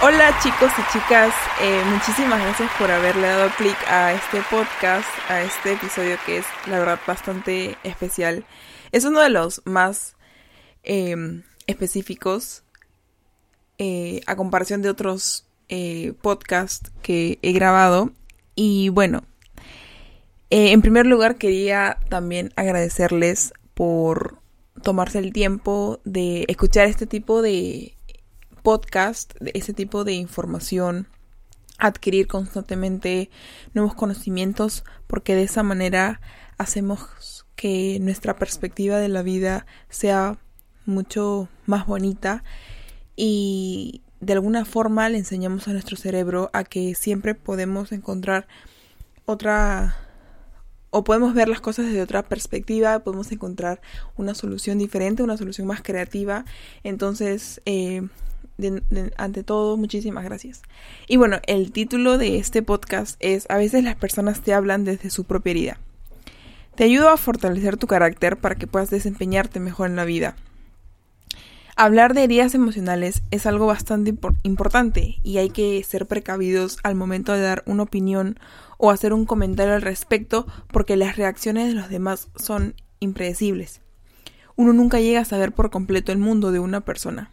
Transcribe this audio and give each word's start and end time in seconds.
Hola 0.00 0.38
chicos 0.40 0.70
y 0.78 0.92
chicas, 0.92 1.34
eh, 1.60 1.82
muchísimas 1.90 2.40
gracias 2.40 2.70
por 2.78 2.88
haberle 2.88 3.26
dado 3.26 3.50
clic 3.56 3.76
a 3.88 4.12
este 4.12 4.42
podcast, 4.48 5.08
a 5.28 5.42
este 5.42 5.72
episodio 5.72 6.16
que 6.24 6.38
es 6.38 6.46
la 6.68 6.78
verdad 6.78 7.00
bastante 7.04 7.76
especial. 7.82 8.44
Es 8.92 9.04
uno 9.04 9.20
de 9.20 9.28
los 9.28 9.60
más 9.64 10.14
em, 10.84 11.42
específicos 11.66 12.62
eh, 13.78 14.20
a 14.28 14.36
comparación 14.36 14.82
de 14.82 14.90
otros 14.90 15.48
eh, 15.68 16.12
podcasts 16.22 16.92
que 17.02 17.40
he 17.42 17.50
grabado. 17.52 18.12
Y 18.54 18.90
bueno, 18.90 19.24
en 20.50 20.80
primer 20.80 21.06
lugar 21.06 21.38
quería 21.38 21.98
también 22.08 22.52
agradecerles 22.54 23.52
por 23.74 24.38
tomarse 24.80 25.18
el 25.18 25.32
tiempo 25.32 26.00
de 26.04 26.44
escuchar 26.46 26.86
este 26.86 27.06
tipo 27.06 27.42
de 27.42 27.97
podcast, 28.58 29.34
ese 29.54 29.72
tipo 29.72 30.04
de 30.04 30.12
información, 30.12 31.08
adquirir 31.78 32.26
constantemente 32.26 33.30
nuevos 33.74 33.94
conocimientos, 33.94 34.84
porque 35.06 35.34
de 35.34 35.44
esa 35.44 35.62
manera 35.62 36.20
hacemos 36.58 37.46
que 37.56 37.98
nuestra 38.00 38.36
perspectiva 38.36 38.98
de 38.98 39.08
la 39.08 39.22
vida 39.22 39.66
sea 39.88 40.38
mucho 40.86 41.48
más 41.66 41.86
bonita 41.86 42.44
y 43.16 44.02
de 44.20 44.32
alguna 44.32 44.64
forma 44.64 45.08
le 45.08 45.18
enseñamos 45.18 45.68
a 45.68 45.72
nuestro 45.72 45.96
cerebro 45.96 46.50
a 46.52 46.64
que 46.64 46.94
siempre 46.94 47.34
podemos 47.34 47.92
encontrar 47.92 48.48
otra 49.26 49.96
o 50.90 51.04
podemos 51.04 51.34
ver 51.34 51.48
las 51.48 51.60
cosas 51.60 51.86
desde 51.86 52.00
otra 52.00 52.22
perspectiva, 52.22 53.00
podemos 53.00 53.30
encontrar 53.30 53.80
una 54.16 54.34
solución 54.34 54.78
diferente, 54.78 55.22
una 55.22 55.36
solución 55.36 55.66
más 55.66 55.82
creativa. 55.82 56.44
Entonces, 56.82 57.60
eh, 57.66 58.08
ante 59.16 59.44
todo, 59.44 59.76
muchísimas 59.76 60.24
gracias. 60.24 60.62
Y 61.06 61.16
bueno, 61.16 61.38
el 61.46 61.70
título 61.70 62.18
de 62.18 62.38
este 62.38 62.62
podcast 62.62 63.16
es 63.20 63.46
A 63.48 63.56
veces 63.56 63.84
las 63.84 63.96
personas 63.96 64.40
te 64.40 64.52
hablan 64.52 64.84
desde 64.84 65.10
su 65.10 65.24
propia 65.24 65.50
herida. 65.50 65.80
Te 66.74 66.84
ayudo 66.84 67.08
a 67.08 67.16
fortalecer 67.16 67.76
tu 67.76 67.86
carácter 67.86 68.36
para 68.36 68.56
que 68.56 68.66
puedas 68.66 68.90
desempeñarte 68.90 69.60
mejor 69.60 69.90
en 69.90 69.96
la 69.96 70.04
vida. 70.04 70.36
Hablar 71.76 72.14
de 72.14 72.24
heridas 72.24 72.56
emocionales 72.56 73.22
es 73.30 73.46
algo 73.46 73.66
bastante 73.66 74.12
importante 74.42 75.20
y 75.22 75.38
hay 75.38 75.50
que 75.50 75.80
ser 75.84 76.06
precavidos 76.06 76.78
al 76.82 76.96
momento 76.96 77.32
de 77.32 77.40
dar 77.40 77.62
una 77.66 77.84
opinión 77.84 78.40
o 78.78 78.90
hacer 78.90 79.12
un 79.12 79.26
comentario 79.26 79.74
al 79.74 79.82
respecto 79.82 80.46
porque 80.72 80.96
las 80.96 81.16
reacciones 81.16 81.68
de 81.68 81.74
los 81.74 81.88
demás 81.88 82.28
son 82.34 82.74
impredecibles. 82.98 83.80
Uno 84.56 84.72
nunca 84.72 84.98
llega 84.98 85.20
a 85.20 85.24
saber 85.24 85.52
por 85.52 85.70
completo 85.70 86.10
el 86.10 86.18
mundo 86.18 86.50
de 86.50 86.58
una 86.58 86.80
persona. 86.80 87.30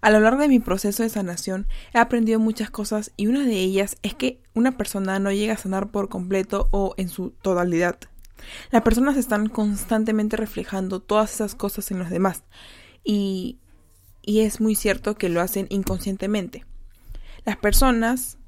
A 0.00 0.10
lo 0.10 0.20
largo 0.20 0.42
de 0.42 0.48
mi 0.48 0.60
proceso 0.60 1.02
de 1.02 1.08
sanación 1.08 1.66
he 1.94 1.98
aprendido 1.98 2.40
muchas 2.40 2.70
cosas 2.70 3.12
y 3.16 3.26
una 3.26 3.44
de 3.44 3.58
ellas 3.58 3.96
es 4.02 4.14
que 4.14 4.40
una 4.54 4.76
persona 4.76 5.18
no 5.18 5.32
llega 5.32 5.54
a 5.54 5.58
sanar 5.58 5.90
por 5.90 6.08
completo 6.08 6.68
o 6.70 6.94
en 6.96 7.08
su 7.08 7.30
totalidad. 7.42 7.98
Las 8.70 8.82
personas 8.82 9.16
están 9.16 9.48
constantemente 9.48 10.36
reflejando 10.36 11.00
todas 11.00 11.32
esas 11.34 11.54
cosas 11.54 11.90
en 11.90 11.98
los 11.98 12.10
demás 12.10 12.42
y, 13.04 13.58
y 14.22 14.40
es 14.40 14.60
muy 14.60 14.74
cierto 14.74 15.14
que 15.14 15.28
lo 15.28 15.40
hacen 15.40 15.66
inconscientemente. 15.70 16.64
Las 17.44 17.56
personas 17.56 18.38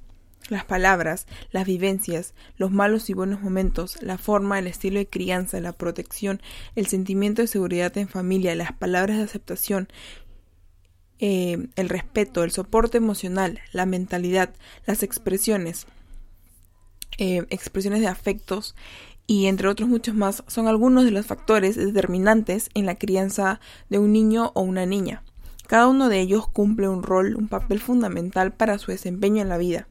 las 0.48 0.64
palabras, 0.64 1.26
las 1.52 1.66
vivencias, 1.66 2.34
los 2.58 2.70
malos 2.70 3.08
y 3.08 3.14
buenos 3.14 3.40
momentos, 3.40 4.02
la 4.02 4.18
forma, 4.18 4.58
el 4.58 4.66
estilo 4.66 4.98
de 4.98 5.06
crianza, 5.06 5.60
la 5.60 5.72
protección, 5.72 6.42
el 6.74 6.86
sentimiento 6.86 7.42
de 7.42 7.48
seguridad 7.48 7.96
en 7.96 8.08
familia, 8.08 8.54
las 8.54 8.72
palabras 8.72 9.16
de 9.16 9.24
aceptación 9.24 9.88
eh, 11.26 11.68
el 11.76 11.88
respeto, 11.88 12.44
el 12.44 12.50
soporte 12.50 12.98
emocional, 12.98 13.58
la 13.72 13.86
mentalidad, 13.86 14.50
las 14.84 15.02
expresiones, 15.02 15.86
eh, 17.16 17.46
expresiones 17.48 18.02
de 18.02 18.08
afectos 18.08 18.74
y 19.26 19.46
entre 19.46 19.68
otros 19.68 19.88
muchos 19.88 20.14
más 20.14 20.44
son 20.48 20.68
algunos 20.68 21.02
de 21.06 21.12
los 21.12 21.24
factores 21.24 21.76
determinantes 21.76 22.68
en 22.74 22.84
la 22.84 22.96
crianza 22.96 23.58
de 23.88 23.98
un 23.98 24.12
niño 24.12 24.52
o 24.54 24.60
una 24.60 24.84
niña. 24.84 25.22
Cada 25.66 25.86
uno 25.86 26.10
de 26.10 26.20
ellos 26.20 26.46
cumple 26.46 26.90
un 26.90 27.02
rol, 27.02 27.36
un 27.36 27.48
papel 27.48 27.80
fundamental 27.80 28.52
para 28.52 28.76
su 28.76 28.90
desempeño 28.90 29.40
en 29.40 29.48
la 29.48 29.56
vida. 29.56 29.88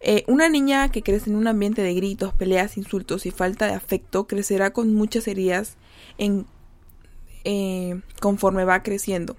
Eh, 0.00 0.24
una 0.26 0.48
niña 0.48 0.88
que 0.88 1.04
crece 1.04 1.30
en 1.30 1.36
un 1.36 1.46
ambiente 1.46 1.82
de 1.82 1.94
gritos, 1.94 2.34
peleas, 2.34 2.76
insultos 2.76 3.26
y 3.26 3.30
falta 3.30 3.68
de 3.68 3.74
afecto 3.74 4.26
crecerá 4.26 4.72
con 4.72 4.92
muchas 4.92 5.28
heridas 5.28 5.76
en, 6.18 6.46
conforme 8.18 8.64
va 8.64 8.82
creciendo 8.82 9.36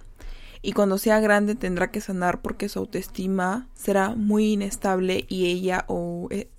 y 0.66 0.72
cuando 0.72 0.98
sea 0.98 1.20
grande 1.20 1.54
tendrá 1.54 1.92
que 1.92 2.02
sanar 2.02 2.42
porque 2.42 2.70
su 2.70 2.80
autoestima 2.80 3.68
será 3.76 4.16
muy 4.16 4.54
inestable 4.54 5.26
y 5.28 5.48
ella 5.48 5.84
o 5.88 6.30
e, 6.32 6.50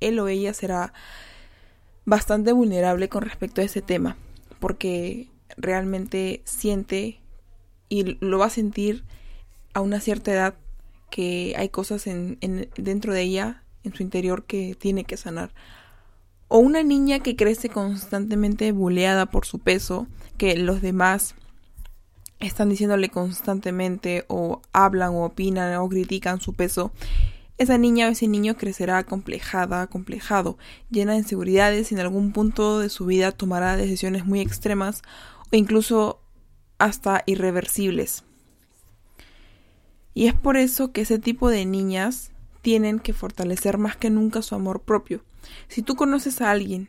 él 0.00 0.18
o 0.18 0.26
ella 0.26 0.54
será 0.54 0.94
bastante 2.06 2.52
vulnerable 2.52 3.10
con 3.10 3.22
respecto 3.22 3.60
a 3.60 3.64
ese 3.64 3.82
tema 3.82 4.16
porque 4.58 5.28
realmente 5.58 6.42
siente 6.44 7.20
y 7.90 8.16
lo 8.20 8.38
va 8.38 8.46
a 8.46 8.50
sentir 8.50 9.04
a 9.74 9.82
una 9.82 10.00
cierta 10.00 10.32
edad 10.32 10.54
que 11.10 11.54
hay 11.56 11.68
cosas 11.68 12.06
en, 12.06 12.38
en, 12.40 12.70
dentro 12.76 13.12
de 13.12 13.22
ella, 13.22 13.64
en 13.82 13.94
su 13.94 14.02
interior, 14.02 14.44
que 14.44 14.76
tiene 14.78 15.04
que 15.04 15.16
sanar. 15.16 15.52
O 16.48 16.58
una 16.58 16.82
niña 16.82 17.18
que 17.18 17.36
crece 17.36 17.68
constantemente 17.68 18.70
buleada 18.72 19.26
por 19.26 19.44
su 19.44 19.58
peso, 19.58 20.06
que 20.38 20.56
los 20.56 20.80
demás 20.82 21.34
están 22.40 22.70
diciéndole 22.70 23.10
constantemente 23.10 24.24
o 24.28 24.62
hablan 24.72 25.10
o 25.10 25.24
opinan 25.24 25.74
o 25.76 25.88
critican 25.88 26.40
su 26.40 26.54
peso, 26.54 26.92
esa 27.58 27.76
niña 27.76 28.08
o 28.08 28.10
ese 28.10 28.26
niño 28.26 28.56
crecerá 28.56 29.04
complejada, 29.04 29.86
complejado, 29.86 30.56
llena 30.90 31.12
de 31.12 31.18
inseguridades 31.18 31.92
y 31.92 31.94
en 31.94 32.00
algún 32.00 32.32
punto 32.32 32.78
de 32.78 32.88
su 32.88 33.04
vida 33.04 33.32
tomará 33.32 33.76
decisiones 33.76 34.24
muy 34.24 34.40
extremas 34.40 35.02
o 35.52 35.56
incluso 35.56 36.20
hasta 36.78 37.22
irreversibles. 37.26 38.24
Y 40.14 40.26
es 40.26 40.34
por 40.34 40.56
eso 40.56 40.90
que 40.90 41.02
ese 41.02 41.18
tipo 41.18 41.50
de 41.50 41.66
niñas 41.66 42.30
tienen 42.62 42.98
que 42.98 43.12
fortalecer 43.12 43.76
más 43.76 43.96
que 43.96 44.08
nunca 44.08 44.40
su 44.40 44.54
amor 44.54 44.80
propio. 44.80 45.22
Si 45.68 45.82
tú 45.82 45.96
conoces 45.96 46.40
a 46.40 46.50
alguien, 46.50 46.88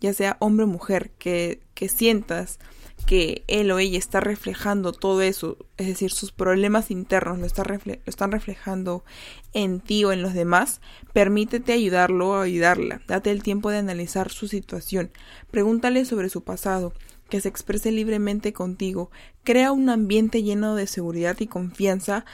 ya 0.00 0.12
sea 0.12 0.36
hombre 0.40 0.64
o 0.64 0.68
mujer, 0.68 1.10
que, 1.18 1.60
que 1.74 1.88
sientas 1.88 2.58
que 3.06 3.44
él 3.46 3.70
o 3.70 3.78
ella 3.78 3.98
está 3.98 4.20
reflejando 4.20 4.92
todo 4.92 5.22
eso, 5.22 5.56
es 5.76 5.86
decir, 5.86 6.10
sus 6.10 6.32
problemas 6.32 6.90
internos 6.90 7.38
lo, 7.38 7.46
está 7.46 7.64
lo 7.64 7.78
están 8.06 8.32
reflejando 8.32 9.04
en 9.52 9.80
ti 9.80 10.04
o 10.04 10.12
en 10.12 10.22
los 10.22 10.34
demás, 10.34 10.80
permítete 11.12 11.72
ayudarlo 11.72 12.30
o 12.30 12.40
ayudarla. 12.40 13.02
Date 13.06 13.30
el 13.30 13.42
tiempo 13.42 13.70
de 13.70 13.78
analizar 13.78 14.30
su 14.30 14.48
situación. 14.48 15.10
Pregúntale 15.50 16.04
sobre 16.04 16.28
su 16.28 16.42
pasado, 16.42 16.92
que 17.28 17.40
se 17.40 17.48
exprese 17.48 17.92
libremente 17.92 18.52
contigo. 18.52 19.10
Crea 19.44 19.72
un 19.72 19.88
ambiente 19.88 20.42
lleno 20.42 20.74
de 20.74 20.86
seguridad 20.86 21.36
y 21.40 21.46
confianza 21.46 22.24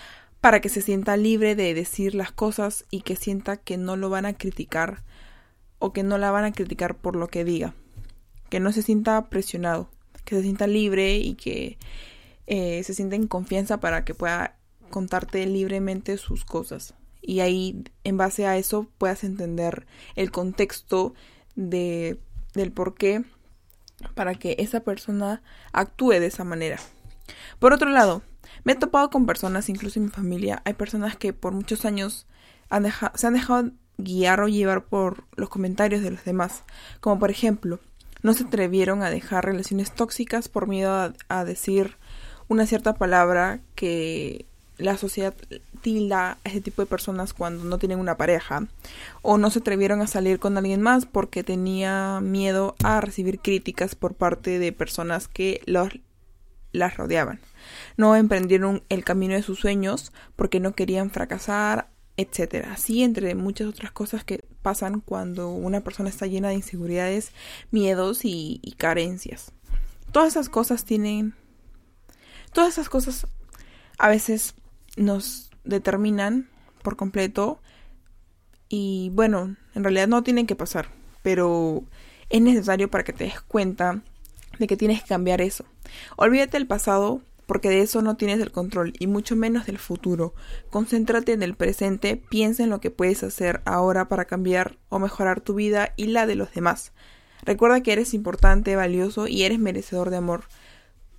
para 0.41 0.61
que 0.61 0.69
se 0.69 0.83
sienta 0.83 1.17
libre 1.17 1.55
de 1.55 1.75
decir 1.75 2.15
las 2.15 2.33
cosas 2.33 2.85
y 2.91 3.01
que 3.01 3.17
sienta 3.17 3.57
que 3.57 3.77
no 3.77 3.97
lo 3.97 4.11
van 4.11 4.27
a 4.27 4.35
criticar 4.35 5.03
o 5.79 5.93
que 5.93 6.03
no 6.03 6.19
la 6.19 6.31
van 6.31 6.45
a 6.45 6.53
criticar 6.53 6.97
por 6.97 7.17
lo 7.17 7.29
que 7.29 7.45
diga. 7.45 7.75
Que 8.49 8.61
no 8.61 8.73
se 8.73 8.83
sienta 8.83 9.29
presionado 9.29 9.91
que 10.27 10.35
se 10.35 10.43
sienta 10.43 10.67
libre 10.67 11.17
y 11.17 11.35
que 11.35 11.79
eh, 12.47 12.83
se 12.85 12.93
sienta 12.93 13.17
en 13.17 13.29
confianza 13.29 13.81
para 13.81 14.05
que 14.05 14.15
pueda 14.15 14.59
contarte 14.91 15.47
libremente 15.47 16.19
sus 16.19 16.45
cosas. 16.45 16.95
Y 17.23 17.41
ahí, 17.41 17.83
en 18.05 18.19
base 18.19 18.47
a 18.47 18.57
eso, 18.59 18.89
puedas 18.99 19.25
entender 19.25 19.87
el 20.15 20.31
contexto 20.31 21.15
de, 21.55 22.21
del 22.55 22.73
por 22.73 22.95
qué 22.95 23.25
para 24.15 24.35
que 24.35 24.57
esa 24.59 24.81
persona 24.81 25.43
actúe 25.73 26.11
de 26.11 26.27
esa 26.27 26.45
manera. 26.45 26.79
Por 27.59 27.73
otro 27.73 27.89
lado, 27.89 28.23
me 28.65 28.73
he 28.73 28.77
topado 28.77 29.11
con 29.11 29.27
personas, 29.27 29.69
incluso 29.69 29.99
en 29.99 30.07
mi 30.07 30.11
familia, 30.11 30.63
hay 30.65 30.75
personas 30.75 31.17
que 31.17 31.33
por 31.33 31.53
muchos 31.53 31.85
años 31.85 32.27
han 32.69 32.87
se 33.15 33.27
han 33.27 33.35
dejado 33.35 33.71
guiar 33.99 34.41
o 34.41 34.49
llevar 34.49 34.85
por 34.85 35.25
los 35.37 35.49
comentarios 35.49 36.03
de 36.03 36.11
los 36.11 36.25
demás. 36.25 36.65
Como 37.01 37.19
por 37.19 37.31
ejemplo, 37.31 37.81
no 38.27 38.35
se 38.35 38.43
atrevieron 38.43 39.05
a 39.05 39.11
dejar 39.11 39.45
relaciones 39.45 39.93
tóxicas 39.93 40.49
por 40.49 40.67
miedo 40.67 41.15
a, 41.29 41.45
decir 41.45 41.97
una 42.49 42.67
cierta 42.67 42.95
palabra 42.95 43.61
que 43.77 44.47
la 44.79 44.97
sociedad 44.97 45.33
tilda 45.81 46.33
a 46.33 46.49
ese 46.49 46.61
tipo 46.61 46.83
de 46.83 46.87
personas 46.87 47.33
cuando 47.33 47.63
no 47.63 47.79
tienen 47.79 48.01
una 48.01 48.17
pareja 48.17 48.67
o 49.23 49.39
no 49.39 49.49
se 49.51 49.61
atrevieron 49.61 50.01
a 50.01 50.09
salir 50.09 50.41
con 50.41 50.59
alguien 50.59 50.83
más 50.83 51.07
porque 51.07 51.45
tenía 51.45 52.19
miedo 52.21 52.75
a 52.83 53.01
recibir 53.01 53.39
críticas 53.39 53.95
por 53.95 54.15
parte 54.15 54.59
de 54.59 54.73
personas 54.73 55.29
que 55.29 55.61
los, 55.65 55.91
las 56.73 56.97
rodeaban. 56.97 57.39
No 57.97 58.17
emprendieron 58.17 58.83
el 58.89 59.05
camino 59.05 59.35
de 59.35 59.43
sus 59.45 59.61
sueños 59.61 60.13
porque 60.35 60.59
no 60.59 60.73
querían 60.73 61.11
fracasar 61.13 61.87
etcétera. 62.17 62.73
Así 62.73 63.03
entre 63.03 63.35
muchas 63.35 63.69
otras 63.69 63.93
cosas 63.93 64.25
que 64.25 64.45
pasan 64.63 65.01
cuando 65.01 65.51
una 65.51 65.81
persona 65.81 66.09
está 66.09 66.27
llena 66.27 66.49
de 66.49 66.55
inseguridades, 66.55 67.33
miedos 67.71 68.21
y, 68.25 68.75
carencias. 68.79 69.53
Todas 70.13 70.29
esas 70.29 70.49
cosas 70.49 70.85
tienen... 70.85 71.35
Todas 72.53 72.75
esas 72.75 72.89
cosas 72.89 73.27
a 73.99 74.09
veces 74.09 74.55
nos 74.97 75.51
determinan 75.65 76.49
por 76.83 76.97
completo 76.97 77.61
y 78.69 79.11
bueno, 79.13 79.57
en 79.75 79.85
realidad 79.85 80.09
no 80.09 80.23
tienen 80.23 80.47
que 80.47 80.57
pasar, 80.57 80.89
pero 81.23 81.85
es 82.31 82.41
necesario 82.41 82.91
para 82.91 83.05
que 83.05 83.13
te 83.13 83.25
des 83.25 83.41
cuenta 83.43 84.03
de 84.59 84.67
que 84.67 84.77
tienes 84.77 85.03
que 85.03 85.09
cambiar 85.09 85.41
eso. 85.41 85.65
Olvídate 86.17 86.57
del 86.57 86.67
pasado 86.67 87.21
porque 87.47 87.69
de 87.69 87.81
eso 87.81 88.03
no 88.03 88.17
tienes 88.17 88.41
el 88.41 88.51
control 88.51 88.93
y 88.99 89.07
mucho 89.07 89.37
menos 89.37 89.67
del 89.67 89.79
futuro. 89.79 90.35
Concéntrate 90.71 91.33
en 91.33 91.43
el 91.43 91.55
presente, 91.55 92.17
piensa 92.17 92.65
en 92.65 92.71
lo 92.71 92.81
que 92.81 92.91
puedes 92.91 93.23
hacer 93.23 93.63
ahora 93.65 94.09
para 94.09 94.25
cambiar 94.25 94.79
o 94.89 94.99
mejorar 94.99 95.41
tu 95.41 95.55
vida 95.55 95.93
y 95.97 96.07
la 96.07 96.27
de 96.27 96.35
los 96.35 96.53
demás. 96.53 96.93
Recuerda 97.45 97.81
que 97.83 97.93
eres 97.93 98.15
importante, 98.15 98.75
valioso 98.75 99.29
y 99.29 99.45
eres 99.45 99.61
merecedor 99.61 100.11
de 100.11 100.17
amor. 100.17 100.45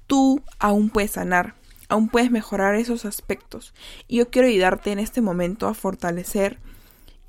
Tú 0.05 0.43
aún 0.59 0.89
puedes 0.89 1.11
sanar, 1.11 1.55
aún 1.87 2.09
puedes 2.09 2.31
mejorar 2.31 2.75
esos 2.75 3.05
aspectos. 3.05 3.73
Y 4.07 4.17
yo 4.17 4.29
quiero 4.29 4.49
ayudarte 4.49 4.91
en 4.91 4.99
este 4.99 5.21
momento 5.21 5.67
a 5.67 5.73
fortalecer 5.73 6.59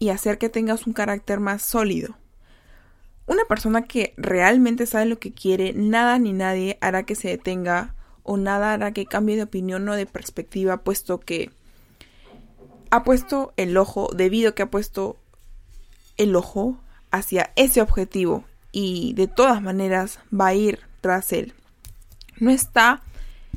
y 0.01 0.09
hacer 0.09 0.39
que 0.39 0.49
tengas 0.49 0.87
un 0.87 0.93
carácter 0.93 1.39
más 1.39 1.63
sólido. 1.63 2.17
Una 3.27 3.45
persona 3.45 3.83
que 3.83 4.15
realmente 4.17 4.87
sabe 4.87 5.05
lo 5.05 5.19
que 5.19 5.33
quiere, 5.33 5.75
nada 5.75 6.19
ni 6.19 6.33
nadie 6.33 6.79
hará 6.81 7.05
que 7.05 7.15
se 7.15 7.29
detenga 7.29 7.95
o 8.23 8.37
nada 8.37 8.73
hará 8.73 8.93
que 8.93 9.07
cambie 9.07 9.37
de 9.37 9.45
opinión 9.45 9.89
o 9.89 9.95
de 9.95 10.07
perspectiva, 10.07 10.79
puesto 10.79 11.21
que 11.21 11.51
ha 12.91 13.05
puesto 13.05 13.53
el 13.57 13.77
ojo, 13.77 14.11
debido 14.15 14.51
a 14.51 14.55
que 14.55 14.63
ha 14.63 14.71
puesto 14.71 15.17
el 16.17 16.35
ojo 16.37 16.79
hacia 17.11 17.53
ese 17.57 17.81
objetivo 17.81 18.45
y 18.73 19.15
de 19.15 19.29
todas 19.29 19.63
maneras 19.63 20.21
va 20.33 20.49
a 20.49 20.55
ir 20.55 20.81
tras 21.01 21.33
él. 21.33 21.55
No 22.39 22.51
está 22.51 23.03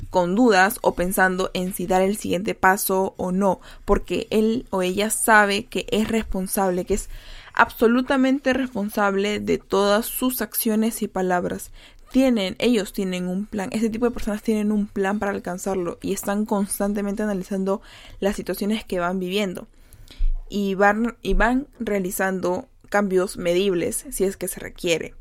con 0.10 0.36
dudas 0.36 0.80
o 0.82 0.96
pensando 0.96 1.52
en 1.54 1.74
si 1.74 1.88
dar 1.88 2.02
el 2.02 2.18
siguiente 2.18 2.56
paso 2.56 3.14
o 3.18 3.32
no, 3.32 3.62
porque 3.86 4.28
él 4.30 4.66
o 4.70 4.82
ella 4.82 5.10
sabe 5.10 5.66
que 5.66 5.86
es 5.92 6.08
responsable, 6.08 6.86
que 6.86 6.96
es 6.96 7.10
absolutamente 7.54 8.54
responsable 8.54 9.40
de 9.40 9.58
todas 9.58 10.06
sus 10.06 10.42
acciones 10.42 11.02
y 11.02 11.08
palabras. 11.08 11.72
Tienen, 12.12 12.56
ellos 12.60 12.92
tienen 12.92 13.28
un 13.28 13.46
plan, 13.46 13.70
ese 13.72 13.90
tipo 13.90 14.06
de 14.06 14.12
personas 14.12 14.42
tienen 14.42 14.72
un 14.72 14.88
plan 14.88 15.18
para 15.18 15.32
alcanzarlo 15.32 15.98
y 16.02 16.12
están 16.12 16.46
constantemente 16.46 17.24
analizando 17.24 17.82
las 18.20 18.36
situaciones 18.36 18.84
que 18.84 19.00
van 19.00 19.20
viviendo 19.20 19.68
y 20.50 20.76
van, 20.76 21.16
y 21.22 21.34
van 21.34 21.68
realizando 21.80 22.68
cambios 22.90 23.38
medibles 23.38 24.06
si 24.12 24.26
es 24.26 24.36
que 24.36 24.50
se 24.50 24.60
requiere. 24.60 25.16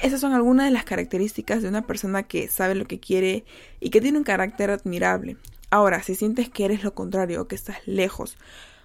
Esas 0.00 0.20
son 0.20 0.32
algunas 0.32 0.66
de 0.66 0.72
las 0.72 0.84
características 0.84 1.62
de 1.62 1.68
una 1.68 1.86
persona 1.86 2.24
que 2.24 2.48
sabe 2.48 2.74
lo 2.74 2.86
que 2.86 3.00
quiere 3.00 3.44
y 3.80 3.90
que 3.90 4.00
tiene 4.00 4.18
un 4.18 4.24
carácter 4.24 4.70
admirable. 4.70 5.36
Ahora, 5.70 6.02
si 6.02 6.14
sientes 6.14 6.50
que 6.50 6.66
eres 6.66 6.84
lo 6.84 6.94
contrario 6.94 7.48
que 7.48 7.54
estás 7.54 7.78
lejos 7.86 8.36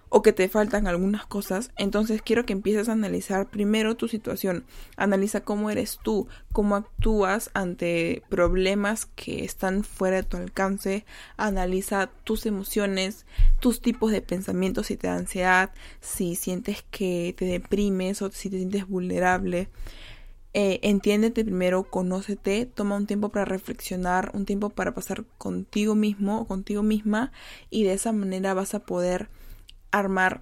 o 0.10 0.24
que 0.24 0.34
te 0.34 0.50
faltan 0.50 0.88
algunas 0.88 1.26
cosas, 1.26 1.72
entonces 1.78 2.22
quiero 2.22 2.46
que 2.46 2.54
empieces 2.54 2.90
a 2.90 2.94
analizar 2.94 3.48
primero 3.50 3.96
tu 3.96 4.08
situación. 4.08 4.66
Analiza 4.98 5.42
cómo 5.42 5.70
eres 5.70 6.00
tú, 6.02 6.28
cómo 6.52 6.76
actúas 6.76 7.52
ante 7.54 8.24
problemas 8.28 9.06
que 9.06 9.46
están 9.46 9.84
fuera 9.84 10.18
de 10.18 10.24
tu 10.24 10.38
alcance. 10.38 11.06
Analiza 11.38 12.10
tus 12.24 12.48
emociones, 12.48 13.26
tus 13.60 13.82
tipos 13.82 14.12
de 14.12 14.22
pensamientos, 14.22 14.88
si 14.88 14.98
te 14.98 15.08
da 15.08 15.16
ansiedad, 15.16 15.72
si 16.02 16.36
sientes 16.36 16.84
que 16.90 17.36
te 17.38 17.46
deprimes 17.46 18.22
o 18.24 18.32
si 18.32 18.50
te 18.50 18.58
sientes 18.58 18.88
vulnerable. 18.88 19.70
Eh, 20.56 20.80
entiéndete 20.82 21.46
primero, 21.46 21.84
conócete, 21.84 22.66
toma 22.66 22.96
un 22.96 23.06
tiempo 23.06 23.30
para 23.30 23.46
reflexionar, 23.46 24.32
un 24.34 24.46
tiempo 24.46 24.72
para 24.72 24.96
pasar 24.96 25.24
contigo 25.38 25.94
mismo 25.94 26.42
o 26.42 26.48
contigo 26.48 26.82
misma 26.82 27.32
y 27.70 27.84
de 27.84 27.94
esa 27.94 28.12
manera 28.14 28.56
vas 28.56 28.74
a 28.74 28.80
poder 28.80 29.30
armar 29.92 30.42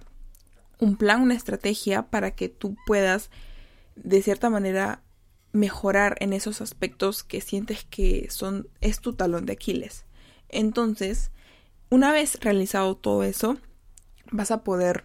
un 0.78 0.96
plan, 0.96 1.22
una 1.22 1.34
estrategia 1.34 2.02
para 2.10 2.32
que 2.32 2.48
tú 2.48 2.76
puedas 2.86 3.30
de 3.96 4.22
cierta 4.22 4.50
manera 4.50 5.02
mejorar 5.52 6.16
en 6.20 6.32
esos 6.32 6.60
aspectos 6.60 7.24
que 7.24 7.40
sientes 7.40 7.84
que 7.84 8.28
son 8.30 8.68
es 8.80 9.00
tu 9.00 9.14
talón 9.14 9.46
de 9.46 9.54
Aquiles. 9.54 10.04
Entonces, 10.48 11.30
una 11.90 12.12
vez 12.12 12.38
realizado 12.40 12.96
todo 12.96 13.24
eso, 13.24 13.58
vas 14.30 14.50
a 14.50 14.62
poder, 14.62 15.04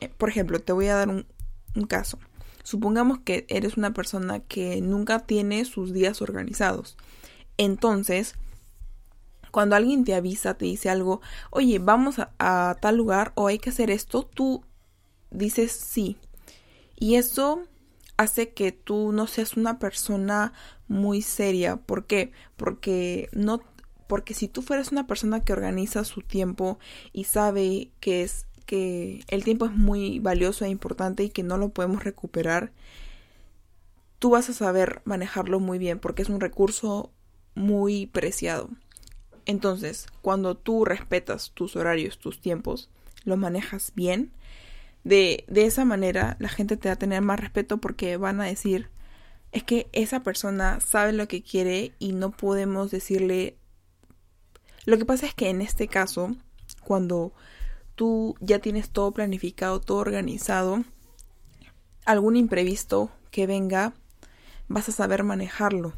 eh, 0.00 0.08
por 0.08 0.28
ejemplo, 0.28 0.60
te 0.60 0.72
voy 0.72 0.86
a 0.86 0.96
dar 0.96 1.08
un, 1.08 1.26
un 1.74 1.84
caso. 1.84 2.18
Supongamos 2.62 3.18
que 3.18 3.44
eres 3.48 3.76
una 3.76 3.92
persona 3.92 4.40
que 4.40 4.80
nunca 4.80 5.20
tiene 5.20 5.64
sus 5.64 5.92
días 5.92 6.22
organizados. 6.22 6.96
Entonces, 7.58 8.34
cuando 9.54 9.76
alguien 9.76 10.02
te 10.02 10.16
avisa, 10.16 10.54
te 10.54 10.64
dice 10.64 10.90
algo, 10.90 11.20
oye, 11.50 11.78
vamos 11.78 12.16
a, 12.18 12.76
tal 12.80 12.96
lugar 12.96 13.30
o 13.36 13.46
hay 13.46 13.60
que 13.60 13.70
hacer 13.70 13.88
esto, 13.88 14.24
tú 14.24 14.64
dices 15.30 15.70
sí. 15.70 16.16
Y 16.96 17.14
eso 17.14 17.62
hace 18.16 18.52
que 18.52 18.72
tú 18.72 19.12
no 19.12 19.28
seas 19.28 19.56
una 19.56 19.78
persona 19.78 20.54
muy 20.88 21.22
seria. 21.22 21.76
¿Por 21.76 22.04
qué? 22.06 22.32
Porque 22.56 23.28
no 23.30 23.62
porque 24.08 24.34
si 24.34 24.48
tú 24.48 24.60
fueras 24.60 24.90
una 24.90 25.06
persona 25.06 25.44
que 25.44 25.52
organiza 25.52 26.02
su 26.02 26.22
tiempo 26.22 26.80
y 27.12 27.24
sabe 27.24 27.92
que 28.00 28.22
es 28.24 28.46
que 28.66 29.22
el 29.28 29.44
tiempo 29.44 29.66
es 29.66 29.72
muy 29.72 30.18
valioso 30.18 30.64
e 30.64 30.68
importante 30.68 31.22
y 31.22 31.30
que 31.30 31.44
no 31.44 31.58
lo 31.58 31.68
podemos 31.68 32.02
recuperar, 32.02 32.72
tú 34.18 34.30
vas 34.30 34.50
a 34.50 34.52
saber 34.52 35.00
manejarlo 35.04 35.60
muy 35.60 35.78
bien 35.78 36.00
porque 36.00 36.22
es 36.22 36.28
un 36.28 36.40
recurso 36.40 37.12
muy 37.54 38.06
preciado. 38.06 38.68
Entonces, 39.46 40.06
cuando 40.22 40.56
tú 40.56 40.84
respetas 40.84 41.50
tus 41.52 41.76
horarios, 41.76 42.18
tus 42.18 42.40
tiempos, 42.40 42.90
los 43.24 43.38
manejas 43.38 43.92
bien, 43.94 44.32
de, 45.04 45.44
de 45.48 45.66
esa 45.66 45.84
manera 45.84 46.36
la 46.40 46.48
gente 46.48 46.76
te 46.76 46.88
va 46.88 46.94
a 46.94 46.98
tener 46.98 47.20
más 47.20 47.38
respeto 47.38 47.78
porque 47.78 48.16
van 48.16 48.40
a 48.40 48.44
decir, 48.44 48.88
es 49.52 49.62
que 49.62 49.88
esa 49.92 50.22
persona 50.22 50.80
sabe 50.80 51.12
lo 51.12 51.28
que 51.28 51.42
quiere 51.42 51.92
y 51.98 52.12
no 52.12 52.32
podemos 52.32 52.90
decirle... 52.90 53.56
Lo 54.84 54.98
que 54.98 55.04
pasa 55.04 55.26
es 55.26 55.34
que 55.34 55.48
en 55.48 55.62
este 55.62 55.88
caso, 55.88 56.34
cuando 56.82 57.32
tú 57.94 58.34
ya 58.40 58.58
tienes 58.58 58.90
todo 58.90 59.12
planificado, 59.12 59.80
todo 59.80 59.98
organizado, 59.98 60.84
algún 62.04 62.36
imprevisto 62.36 63.10
que 63.30 63.46
venga, 63.46 63.94
vas 64.68 64.88
a 64.88 64.92
saber 64.92 65.22
manejarlo. 65.22 65.94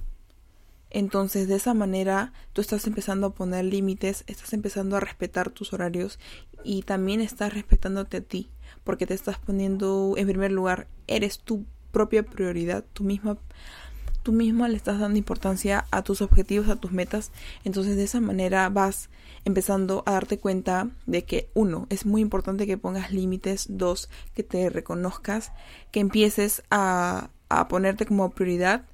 Entonces, 0.90 1.48
de 1.48 1.56
esa 1.56 1.74
manera, 1.74 2.32
tú 2.52 2.60
estás 2.60 2.86
empezando 2.86 3.28
a 3.28 3.34
poner 3.34 3.64
límites, 3.64 4.24
estás 4.26 4.52
empezando 4.52 4.96
a 4.96 5.00
respetar 5.00 5.50
tus 5.50 5.72
horarios 5.72 6.18
y 6.64 6.82
también 6.82 7.20
estás 7.20 7.52
respetándote 7.54 8.18
a 8.18 8.20
ti, 8.22 8.50
porque 8.84 9.06
te 9.06 9.14
estás 9.14 9.38
poniendo 9.38 10.14
en 10.16 10.26
primer 10.26 10.52
lugar, 10.52 10.86
eres 11.06 11.38
tu 11.40 11.64
propia 11.92 12.22
prioridad, 12.22 12.84
tú 12.92 13.04
misma 13.04 13.38
tú 14.22 14.32
misma 14.32 14.66
le 14.66 14.76
estás 14.76 14.98
dando 14.98 15.18
importancia 15.18 15.86
a 15.92 16.02
tus 16.02 16.20
objetivos, 16.20 16.68
a 16.68 16.74
tus 16.74 16.90
metas, 16.90 17.30
entonces 17.62 17.94
de 17.94 18.02
esa 18.02 18.20
manera 18.20 18.68
vas 18.70 19.08
empezando 19.44 20.02
a 20.04 20.12
darte 20.12 20.38
cuenta 20.38 20.90
de 21.06 21.24
que 21.24 21.48
uno, 21.54 21.86
es 21.90 22.04
muy 22.04 22.22
importante 22.22 22.66
que 22.66 22.76
pongas 22.76 23.12
límites, 23.12 23.66
dos, 23.68 24.10
que 24.34 24.42
te 24.42 24.68
reconozcas, 24.68 25.52
que 25.92 26.00
empieces 26.00 26.64
a, 26.72 27.30
a 27.48 27.68
ponerte 27.68 28.04
como 28.04 28.30
prioridad 28.30 28.84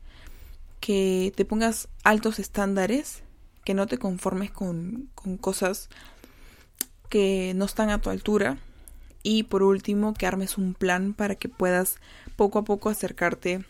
que 0.83 1.33
te 1.37 1.45
pongas 1.45 1.89
altos 2.03 2.41
estándares, 2.41 3.23
que 3.65 3.73
no 3.73 3.87
te 3.87 3.99
conformes 3.99 4.51
con, 4.51 5.09
con 5.15 5.37
cosas 5.37 5.89
que 7.09 7.53
no 7.55 7.67
están 7.67 7.89
a 7.91 8.01
tu 8.01 8.11
altura. 8.11 8.59
Y 9.23 9.45
por 9.45 9.63
último, 9.63 10.13
que 10.13 10.27
armes 10.27 10.59
un 10.59 10.75
plan 10.75 11.15
para 11.15 11.37
que 11.37 11.49
puedas 11.49 11.99
poco 12.35 12.59
a 12.59 12.65
poco 12.65 12.89
acercarte 12.89 13.65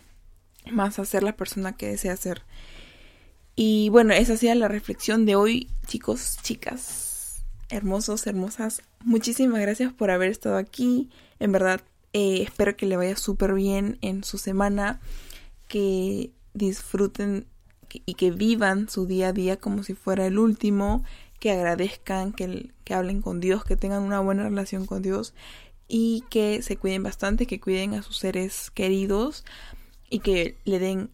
más 0.71 0.99
a 0.99 1.05
ser 1.05 1.23
la 1.23 1.37
persona 1.37 1.77
que 1.77 1.89
deseas 1.89 2.19
ser. 2.19 2.45
Y 3.57 3.91
bueno, 3.91 4.15
esa 4.15 4.51
ha 4.51 4.55
la 4.55 4.69
reflexión 4.69 5.27
de 5.27 5.37
hoy, 5.37 5.69
chicos, 5.87 6.39
chicas, 6.41 7.45
hermosos, 7.69 8.27
hermosas. 8.27 8.81
Muchísimas 9.05 9.61
gracias 9.61 9.93
por 9.93 10.11
haber 10.11 10.31
estado 10.31 10.57
aquí. 10.57 11.11
En 11.41 11.53
verdad, 11.53 11.83
eh, 12.15 12.43
espero 12.43 12.75
que 12.75 12.87
le 12.87 12.97
vaya 12.97 13.17
súper 13.19 13.53
bien 13.53 13.99
en 14.01 14.25
su 14.25 14.39
semana. 14.39 14.99
Que 15.69 16.31
disfruten 16.55 17.47
y 18.07 18.15
que 18.15 18.31
vivan 18.31 18.89
su 18.89 19.07
día 19.07 19.29
a 19.29 19.33
día 19.33 19.57
como 19.59 19.83
si 19.83 19.95
fuera 19.95 20.27
el 20.27 20.39
último, 20.39 21.05
que 21.39 21.51
agradezcan, 21.51 22.33
que, 22.33 22.71
que 22.85 22.95
hablen 22.95 23.21
con 23.21 23.41
Dios, 23.41 23.65
que 23.65 23.77
tengan 23.77 24.03
una 24.03 24.21
buena 24.21 24.45
relación 24.45 24.87
con 24.87 25.03
Dios 25.03 25.35
y 25.89 26.25
que 26.31 26.63
se 26.63 26.77
cuiden 26.77 27.03
bastante, 27.03 27.47
que 27.47 27.61
cuiden 27.61 27.95
a 27.95 28.03
sus 28.03 28.19
seres 28.19 28.71
queridos 28.71 29.45
y 30.09 30.21
que 30.21 30.57
le 30.65 30.79
den 30.79 31.11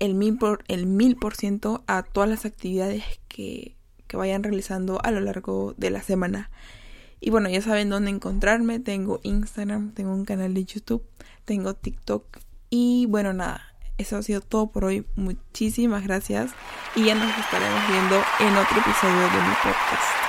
el 0.00 0.14
mil 0.14 0.36
por, 0.36 0.64
el 0.68 0.86
mil 0.86 1.16
por 1.16 1.34
ciento 1.34 1.82
a 1.86 2.02
todas 2.02 2.28
las 2.28 2.44
actividades 2.44 3.04
que, 3.28 3.76
que 4.06 4.16
vayan 4.16 4.42
realizando 4.42 5.00
a 5.02 5.10
lo 5.10 5.20
largo 5.20 5.74
de 5.76 5.90
la 5.90 6.02
semana. 6.02 6.50
Y 7.20 7.30
bueno, 7.30 7.48
ya 7.48 7.62
saben 7.62 7.88
dónde 7.88 8.10
encontrarme. 8.10 8.80
Tengo 8.80 9.20
Instagram, 9.22 9.92
tengo 9.92 10.12
un 10.12 10.24
canal 10.24 10.54
de 10.54 10.64
YouTube, 10.64 11.04
tengo 11.44 11.74
TikTok. 11.74 12.38
Y 12.70 13.06
bueno, 13.06 13.32
nada, 13.32 13.67
eso 13.98 14.16
ha 14.16 14.22
sido 14.22 14.40
todo 14.40 14.68
por 14.68 14.84
hoy. 14.84 15.04
Muchísimas 15.16 16.04
gracias 16.04 16.52
y 16.94 17.04
ya 17.04 17.14
nos 17.14 17.36
estaremos 17.36 17.88
viendo 17.88 18.16
en 18.40 18.56
otro 18.56 18.78
episodio 18.78 19.20
de 19.20 19.42
mi 19.42 19.54
podcast. 19.62 20.27